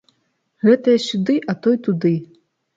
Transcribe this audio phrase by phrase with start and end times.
[0.67, 2.15] Гэтыя сюды, а той туды.